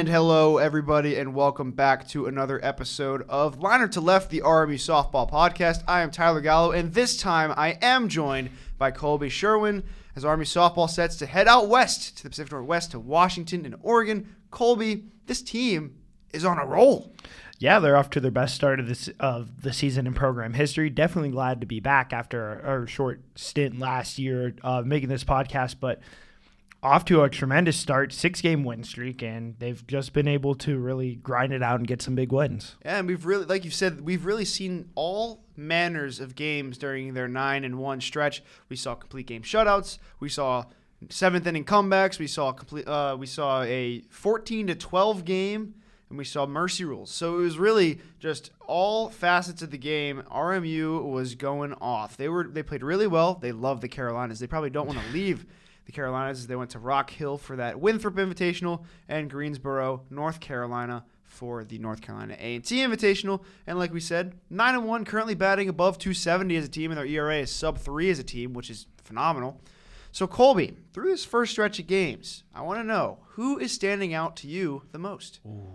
[0.00, 4.76] And hello, everybody, and welcome back to another episode of Liner to Left, the RMU
[4.76, 5.82] Softball Podcast.
[5.86, 9.84] I am Tyler Gallo, and this time I am joined by Colby Sherwin
[10.16, 13.76] as RMU Softball sets to head out west to the Pacific Northwest to Washington and
[13.82, 14.34] Oregon.
[14.50, 15.96] Colby, this team
[16.32, 17.14] is on a roll.
[17.58, 20.88] Yeah, they're off to their best start of this of the season in program history.
[20.88, 25.76] Definitely glad to be back after our, short stint last year uh, making this podcast,
[25.78, 26.00] but
[26.82, 30.78] off to a tremendous start, six game win streak, and they've just been able to
[30.78, 32.76] really grind it out and get some big wins.
[32.84, 37.14] Yeah, and we've really, like you said, we've really seen all manners of games during
[37.14, 38.42] their nine and one stretch.
[38.68, 39.98] We saw complete game shutouts.
[40.20, 40.64] We saw
[41.10, 42.18] seventh inning comebacks.
[42.18, 42.88] We saw complete.
[42.88, 45.74] Uh, we saw a fourteen to twelve game
[46.10, 47.10] and we saw mercy rules.
[47.10, 50.22] So it was really just all facets of the game.
[50.30, 52.16] RMU was going off.
[52.16, 53.34] They were they played really well.
[53.34, 54.40] They love the Carolinas.
[54.40, 55.46] They probably don't want to leave
[55.90, 56.46] the Carolinas.
[56.46, 61.78] They went to Rock Hill for that Winthrop Invitational and Greensboro, North Carolina for the
[61.78, 63.42] North Carolina A&T Invitational.
[63.66, 66.98] And like we said, 9 and 1 currently batting above 270 as a team and
[66.98, 69.60] their ERA is sub 3 as a team, which is phenomenal.
[70.12, 74.14] So Colby, through this first stretch of games, I want to know who is standing
[74.14, 75.40] out to you the most?
[75.46, 75.72] Ooh.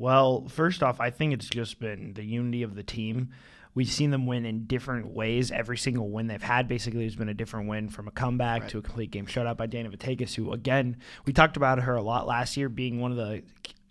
[0.00, 3.28] Well, first off, I think it's just been the unity of the team.
[3.74, 5.50] We've seen them win in different ways.
[5.50, 8.70] Every single win they've had basically has been a different win from a comeback right.
[8.70, 12.02] to a complete game shutout by Dana Vitagas, who, again, we talked about her a
[12.02, 13.42] lot last year being one of the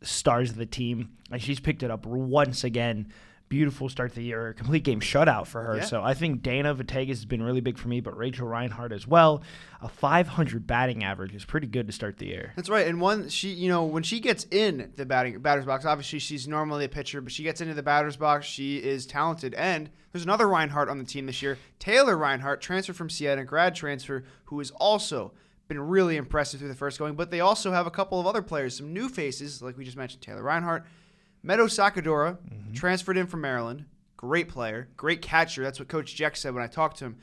[0.02, 1.12] stars of the team.
[1.32, 3.14] And she's picked it up once again
[3.50, 5.78] beautiful start to the year, complete game shutout for her.
[5.78, 5.86] Yeah.
[5.86, 9.08] So I think Dana Vitegas has been really big for me, but Rachel Reinhardt as
[9.08, 9.42] well.
[9.82, 12.54] A 500 batting average is pretty good to start the year.
[12.56, 12.88] That's right.
[12.88, 16.48] And one, she, you know, when she gets in the batting batter's box, obviously she's
[16.48, 19.54] normally a pitcher, but she gets into the batter's box, she is talented.
[19.56, 23.76] And there's another Reinhardt on the team this year, Taylor Reinhardt, transferred from Seattle, grad
[23.76, 25.34] transfer, who is also
[25.68, 27.16] been really impressive through the first going.
[27.16, 29.98] But they also have a couple of other players, some new faces, like we just
[29.98, 30.86] mentioned, Taylor Reinhardt
[31.44, 32.74] Meadow Sakadora mm-hmm.
[32.74, 33.86] transferred in from Maryland.
[34.18, 35.64] Great player, great catcher.
[35.64, 37.18] That's what Coach Jeck said when I talked to him.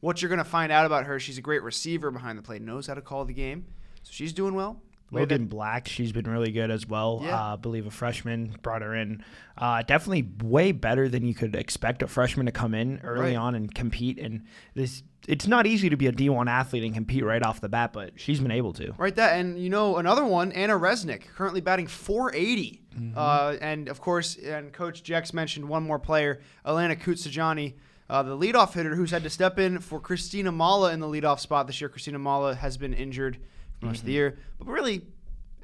[0.00, 2.60] What you're going to find out about her, she's a great receiver behind the plate,
[2.60, 3.66] knows how to call the game.
[4.02, 4.82] So she's doing well.
[5.12, 7.20] Logan Black, she's been really good as well.
[7.22, 7.38] Yeah.
[7.38, 9.22] Uh, I believe a freshman brought her in.
[9.58, 13.36] Uh, definitely way better than you could expect a freshman to come in early right.
[13.36, 14.18] on and compete.
[14.18, 17.68] And this, it's not easy to be a D1 athlete and compete right off the
[17.68, 18.94] bat, but she's been able to.
[18.96, 22.81] Right, that and you know another one, Anna Resnick, currently batting 480.
[22.94, 23.16] Mm-hmm.
[23.16, 27.74] Uh, and of course, and Coach Jex mentioned one more player, Alana Kutsajani.
[28.10, 31.40] Uh, the leadoff hitter who's had to step in for Christina Mala in the leadoff
[31.40, 31.88] spot this year.
[31.88, 33.38] Christina Mala has been injured
[33.80, 34.00] for most mm-hmm.
[34.00, 34.16] of the mm-hmm.
[34.16, 35.02] year, but really,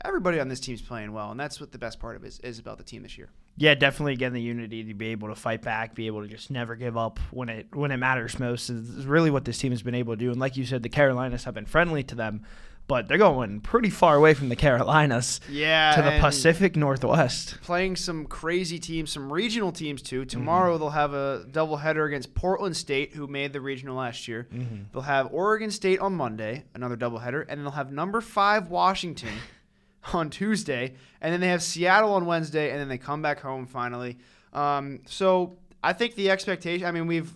[0.05, 2.39] everybody on this team's playing well, and that's what the best part of it is,
[2.41, 3.31] is about the team this year.
[3.61, 6.49] Yeah, definitely again the unity to be able to fight back, be able to just
[6.49, 9.83] never give up when it when it matters most is really what this team has
[9.83, 10.31] been able to do.
[10.31, 12.45] And like you said, the Carolinas have been friendly to them
[12.89, 15.41] but they're going pretty far away from the Carolinas.
[15.49, 17.61] Yeah, to the Pacific Northwest.
[17.63, 20.25] Playing some crazy teams, some regional teams too.
[20.25, 20.81] Tomorrow mm-hmm.
[20.81, 24.49] they'll have a doubleheader against Portland State, who made the regional last year.
[24.53, 24.85] Mm-hmm.
[24.93, 29.35] They'll have Oregon State on Monday, another doubleheader, and they'll have number five Washington
[30.15, 33.67] on Tuesday, and then they have Seattle on Wednesday, and then they come back home
[33.67, 34.19] finally.
[34.55, 36.87] Um, so I think the expectation.
[36.87, 37.33] I mean, we've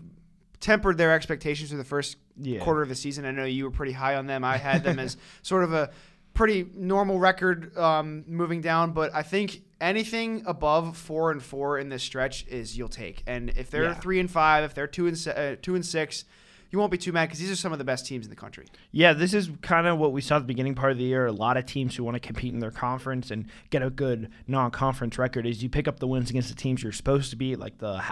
[0.63, 2.61] tempered their expectations for the first yeah.
[2.61, 3.27] quarter of the season.
[3.27, 4.45] I know you were pretty high on them.
[4.45, 5.91] I had them as sort of a
[6.33, 11.91] pretty normal record um, moving down, but I think anything above four and four in
[11.91, 13.23] this stretch is you'll take.
[13.27, 13.95] And if they're yeah.
[13.95, 16.25] three and five, if they're two and uh, two and six,
[16.71, 18.37] you won't be too mad because these are some of the best teams in the
[18.37, 18.67] country.
[18.93, 21.27] Yeah, this is kind of what we saw at the beginning part of the year.
[21.27, 24.31] A lot of teams who want to compete in their conference and get a good
[24.47, 27.57] non-conference record is you pick up the wins against the teams you're supposed to be,
[27.57, 28.03] like the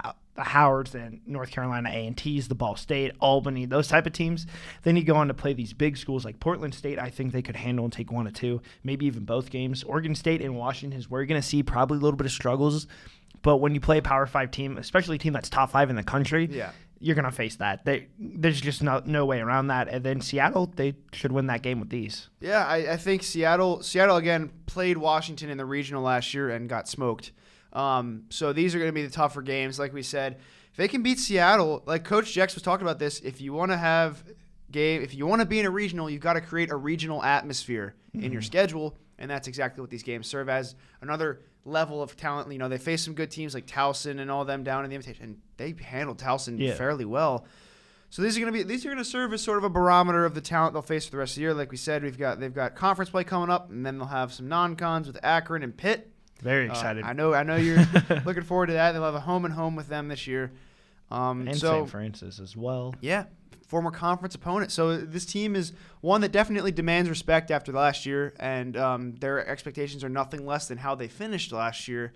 [0.43, 4.47] Howards and North Carolina A&Ts, the Ball State, Albany, those type of teams.
[4.83, 6.99] Then you go on to play these big schools like Portland State.
[6.99, 9.83] I think they could handle and take one or two, maybe even both games.
[9.83, 12.31] Oregon State and Washington is where you're going to see probably a little bit of
[12.31, 12.87] struggles.
[13.41, 15.95] But when you play a Power Five team, especially a team that's top five in
[15.95, 17.83] the country, yeah you're gonna face that.
[17.83, 19.87] They, there's just no no way around that.
[19.89, 22.29] And then Seattle, they should win that game with these.
[22.39, 26.69] Yeah, I, I think Seattle Seattle again played Washington in the regional last year and
[26.69, 27.31] got smoked.
[27.73, 30.37] Um, so these are going to be the tougher games, like we said.
[30.71, 33.71] If they can beat Seattle, like Coach Jex was talking about this, if you want
[33.71, 34.23] to have
[34.71, 37.21] game, if you want to be in a regional, you've got to create a regional
[37.23, 38.25] atmosphere mm-hmm.
[38.25, 38.47] in your mm-hmm.
[38.47, 40.75] schedule, and that's exactly what these games serve as.
[41.01, 42.51] Another level of talent.
[42.51, 44.95] You know, they faced some good teams like Towson and all them down in the
[44.95, 46.73] invitation, and they handled Towson yeah.
[46.73, 47.45] fairly well.
[48.09, 49.69] So these are going to be these are going to serve as sort of a
[49.69, 51.53] barometer of the talent they'll face for the rest of the year.
[51.53, 54.33] Like we said, we've got they've got conference play coming up, and then they'll have
[54.33, 56.11] some non-cons with Akron and Pitt.
[56.41, 57.03] Very uh, excited.
[57.03, 57.77] Uh, I know I know you're
[58.25, 58.91] looking forward to that.
[58.93, 60.51] They'll have a home and home with them this year.
[61.09, 61.89] Um, and so St.
[61.89, 62.95] Francis as well.
[63.01, 63.25] yeah,
[63.67, 64.71] former conference opponent.
[64.71, 69.45] So this team is one that definitely demands respect after last year, and um, their
[69.47, 72.13] expectations are nothing less than how they finished last year,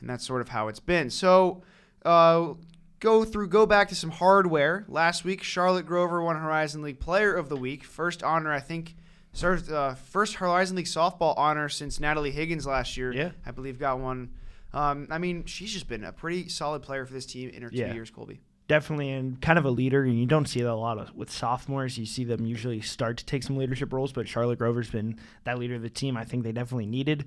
[0.00, 1.10] and that's sort of how it's been.
[1.10, 1.62] So
[2.04, 2.54] uh,
[2.98, 4.84] go through, go back to some hardware.
[4.88, 8.96] Last week, Charlotte Grover won Horizon League Player of the Week, first honor I think.
[9.34, 13.12] Served uh, first Horizon League softball honor since Natalie Higgins last year.
[13.12, 13.32] Yeah.
[13.44, 14.30] I believe got one.
[14.72, 17.70] Um, I mean, she's just been a pretty solid player for this team in her
[17.70, 18.40] two years, Colby.
[18.66, 21.30] definitely and kind of a leader and you don't see that a lot of with
[21.30, 25.18] sophomores you see them usually start to take some leadership roles but charlotte grover's been
[25.44, 27.26] that leader of the team i think they definitely needed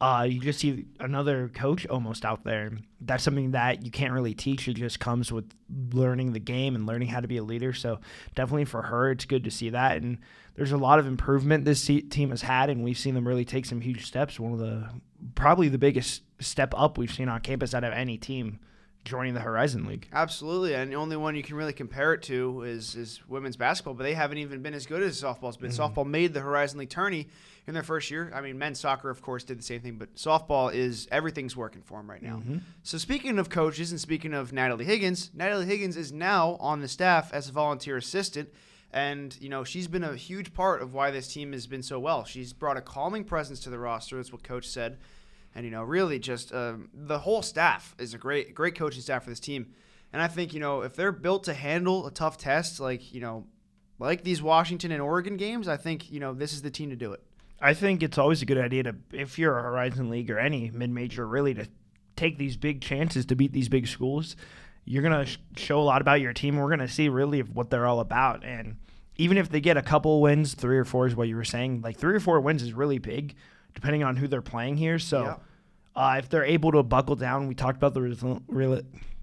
[0.00, 2.70] uh, you just see another coach almost out there.
[3.00, 4.68] That's something that you can't really teach.
[4.68, 5.52] It just comes with
[5.92, 7.72] learning the game and learning how to be a leader.
[7.72, 7.98] So
[8.36, 10.00] definitely for her it's good to see that.
[10.00, 10.18] And
[10.54, 13.66] there's a lot of improvement this team has had and we've seen them really take
[13.66, 14.38] some huge steps.
[14.38, 14.88] One of the
[15.34, 18.60] probably the biggest step up we've seen on campus out of any team
[19.04, 22.62] joining the horizon league Absolutely, and the only one you can really compare it to
[22.62, 25.70] is is women's basketball, but they haven't even been as good as softball's been.
[25.70, 26.00] Mm-hmm.
[26.00, 27.28] Softball made the Horizon League tourney
[27.66, 28.32] in their first year.
[28.34, 31.82] I mean, men's soccer, of course, did the same thing, but softball is everything's working
[31.82, 32.36] for them right now.
[32.36, 32.58] Mm-hmm.
[32.82, 36.88] So speaking of coaches and speaking of Natalie Higgins, Natalie Higgins is now on the
[36.88, 38.48] staff as a volunteer assistant.
[38.90, 42.00] And, you know, she's been a huge part of why this team has been so
[42.00, 42.24] well.
[42.24, 44.98] She's brought a calming presence to the roster, that's what coach said
[45.54, 49.24] and you know really just um, the whole staff is a great great coaching staff
[49.24, 49.66] for this team
[50.12, 53.20] and i think you know if they're built to handle a tough test like you
[53.20, 53.46] know
[53.98, 56.96] like these washington and oregon games i think you know this is the team to
[56.96, 57.22] do it
[57.60, 60.70] I think it's always a good idea to, if you're a Horizon League or any
[60.70, 61.66] mid major, really to
[62.16, 64.36] take these big chances to beat these big schools.
[64.84, 66.56] You're going to sh- show a lot about your team.
[66.56, 68.44] We're going to see really what they're all about.
[68.44, 68.76] And
[69.16, 71.82] even if they get a couple wins, three or four is what you were saying,
[71.82, 73.34] like three or four wins is really big,
[73.78, 74.98] depending on who they're playing here.
[74.98, 75.40] So
[75.94, 78.42] uh, if they're able to buckle down, we talked about the result.
[78.48, 78.82] Really,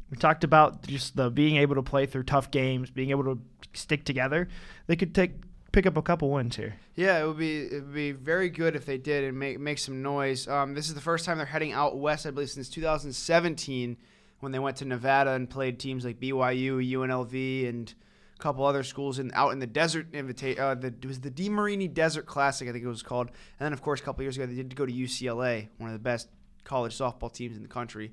[0.09, 3.39] we talked about just the being able to play through tough games, being able to
[3.73, 4.47] stick together.
[4.87, 5.31] They could take
[5.73, 6.73] pick up a couple wins here.
[6.95, 9.77] yeah it would be it would be very good if they did and make make
[9.77, 12.69] some noise um, this is the first time they're heading out west i believe since
[12.69, 13.97] 2017
[14.39, 17.93] when they went to nevada and played teams like byu unlv and
[18.37, 21.31] a couple other schools in out in the desert invita- uh, the, it was the
[21.31, 23.27] DeMarini Desert Classic, I think it was called.
[23.27, 25.93] And then, of course, a couple years ago, they did go to UCLA, one of
[25.93, 26.29] the best
[26.63, 28.11] college softball teams in the country.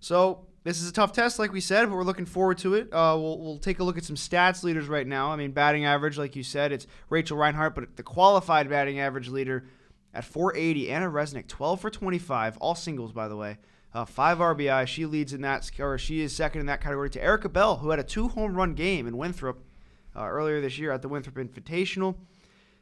[0.00, 2.92] So this is a tough test, like we said, but we're looking forward to it.
[2.92, 5.32] Uh, we'll, we'll take a look at some stats leaders right now.
[5.32, 9.28] I mean, batting average, like you said, it's Rachel Reinhardt, but the qualified batting average
[9.28, 9.66] leader
[10.14, 13.58] at 480, Anna Resnick, 12 for 25, all singles, by the way.
[13.94, 14.86] Uh, five RBI.
[14.86, 17.90] She leads in that, or she is second in that category to Erica Bell, who
[17.90, 19.62] had a two home run game in Winthrop
[20.14, 22.16] uh, earlier this year at the Winthrop Invitational.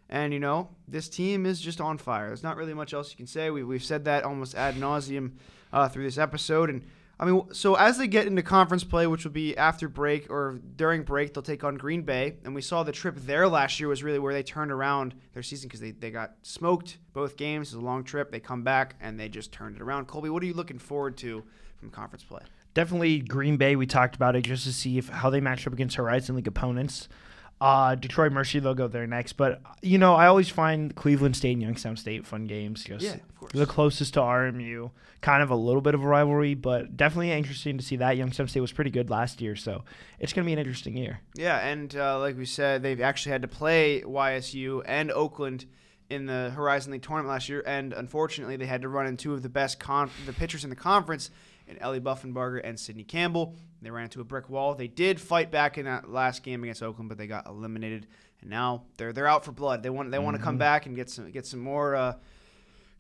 [0.09, 2.29] And, you know, this team is just on fire.
[2.29, 3.51] There's not really much else you can say.
[3.51, 5.33] We, we've said that almost ad nauseum
[5.73, 6.71] uh, through this episode.
[6.71, 6.83] And,
[7.19, 10.61] I mean, so as they get into conference play, which will be after break or
[10.77, 12.37] during break, they'll take on Green Bay.
[12.45, 15.43] And we saw the trip there last year was really where they turned around their
[15.43, 17.73] season because they, they got smoked both games.
[17.73, 18.31] It was a long trip.
[18.31, 20.09] They come back and they just turned it around.
[20.09, 21.43] Colby, what are you looking forward to
[21.79, 22.43] from conference play?
[22.77, 23.75] definitely Green Bay.
[23.75, 26.47] We talked about it just to see if how they match up against Horizon League
[26.47, 27.09] opponents.
[27.59, 29.35] Uh, Detroit Mercy, they'll go there next.
[29.35, 32.85] But you know, I always find Cleveland State and Youngstown State fun games.
[32.85, 33.53] Just Yeah, of course.
[33.53, 34.91] the closest to RMU,
[35.23, 38.17] kind of a little bit of a rivalry, but definitely interesting to see that.
[38.19, 39.85] Youngstown State was pretty good last year, so
[40.19, 41.21] it's going to be an interesting year.
[41.35, 45.65] Yeah, and uh, like we said, they've actually had to play YSU and Oakland
[46.11, 49.33] in the Horizon League tournament last year, and unfortunately, they had to run in two
[49.35, 51.31] of the best con- the pitchers in the conference,
[51.67, 53.55] in Ellie Buffenbarger and Sidney Campbell.
[53.83, 54.75] They ran into a brick wall.
[54.75, 58.07] They did fight back in that last game against Oakland, but they got eliminated,
[58.41, 59.83] and now they're they're out for blood.
[59.83, 61.95] They want they want to come back and get some get some more.
[61.95, 62.15] Uh,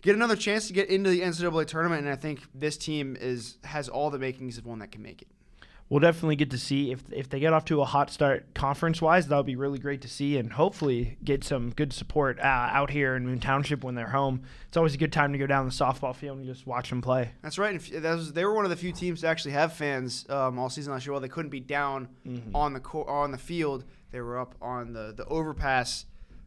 [0.02, 3.58] Get another chance to get into the NCAA tournament, and I think this team is
[3.64, 5.28] has all the makings of one that can make it.
[5.88, 9.00] We'll definitely get to see if if they get off to a hot start conference
[9.00, 9.28] wise.
[9.28, 13.14] That'll be really great to see, and hopefully get some good support uh, out here
[13.14, 14.43] in Moon Township when they're home.
[14.66, 17.02] It's always a good time to go down the softball field and just watch them
[17.02, 17.31] play.
[17.40, 17.76] That's right.
[17.76, 20.59] If- that was, they were one of the few teams to actually have fans um,
[20.59, 21.12] all season last year.
[21.12, 22.09] While they couldn't be down
[22.52, 26.07] on the co- on the field, they were up on the the overpass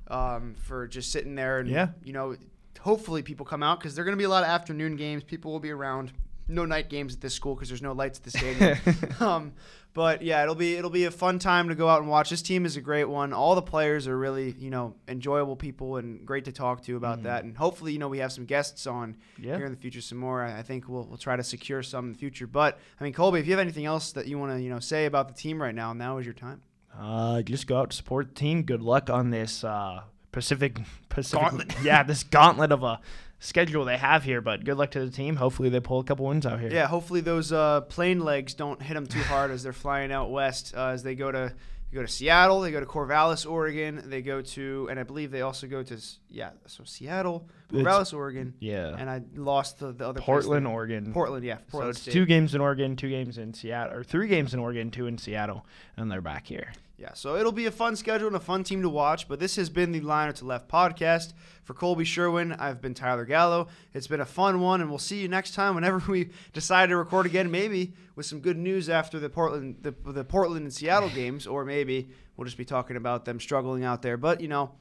[0.10, 1.60] um, for just sitting there.
[1.60, 1.89] And Yeah.
[2.03, 2.36] you know,
[2.81, 5.24] hopefully people come out because there are going to be a lot of afternoon games.
[5.24, 6.12] People will be around.
[6.50, 8.77] No night games at this school because there's no lights at the stadium.
[9.20, 9.53] um,
[9.94, 12.29] but yeah, it'll be it'll be a fun time to go out and watch.
[12.29, 13.34] This team is a great one.
[13.34, 17.24] All the players are really you know enjoyable people and great to talk to about
[17.24, 17.44] that.
[17.44, 19.56] And hopefully you know we have some guests on Yeah.
[19.58, 20.44] here in the future some more.
[20.44, 22.48] I I think we'll, we'll try to secure some in the future.
[22.48, 24.79] But I mean, Colby, if you have anything else that you want to you know
[24.79, 26.62] say about the team right now, now is your time.
[26.98, 28.63] Uh, just go out to support the team.
[28.63, 30.01] Good luck on this uh,
[30.32, 30.79] Pacific
[31.10, 31.75] Pacific Gauntlet.
[31.84, 33.00] yeah, this gauntlet of a
[33.39, 34.41] schedule they have here.
[34.41, 35.36] But good luck to the team.
[35.38, 36.72] Hopefully they pull a couple wins out here.
[36.72, 40.31] Yeah, hopefully those uh, plane legs don't hit them too hard as they're flying out
[40.31, 40.74] west.
[40.75, 41.53] Uh, as they go to
[41.91, 44.03] they go to Seattle, they go to Corvallis, Oregon.
[44.05, 45.98] They go to, and I believe they also go to
[46.29, 48.53] yeah, so Seattle, Corvallis, Oregon.
[48.60, 48.96] Yeah.
[48.96, 50.67] And I lost the, the other Portland.
[50.67, 51.12] Oregon.
[51.12, 52.12] Portland, yeah, So it's State.
[52.12, 55.17] two games in Oregon, two games in Seattle, or three games in Oregon, two in
[55.17, 55.65] Seattle,
[55.98, 56.72] and they're back here.
[57.00, 59.29] Yeah, so it'll be a fun schedule and a fun team to watch.
[59.29, 61.32] But this has been the Liner to Left podcast.
[61.63, 63.70] For Colby Sherwin, I've been Tyler Gallo.
[63.94, 66.98] It's been a fun one, and we'll see you next time whenever we decide to
[66.98, 67.50] record again.
[67.51, 71.63] Maybe with some good news after the Portland, the, the Portland and Seattle games, or
[71.63, 74.18] maybe we'll just be talking about them struggling out there.
[74.18, 74.72] But you know,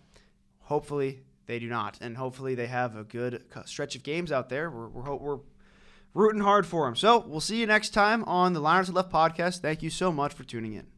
[0.62, 4.70] hopefully they do not, and hopefully they have a good stretch of games out there.
[4.70, 5.38] We're we're, we're
[6.14, 6.96] rooting hard for them.
[6.96, 9.60] So we'll see you next time on the Liners to Left podcast.
[9.60, 10.97] Thank you so much for tuning in.